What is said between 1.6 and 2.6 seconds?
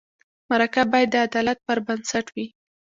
پر بنسټ وي.